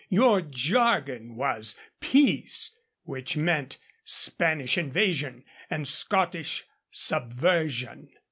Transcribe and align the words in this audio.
Your 0.09 0.41
jargon 0.41 1.35
was 1.35 1.77
'peace,' 1.99 2.75
which 3.03 3.37
meant 3.37 3.77
Spanish 4.03 4.75
invasion 4.75 5.45
and 5.69 5.87
Scottish 5.87 6.63
subversion. 6.89 8.09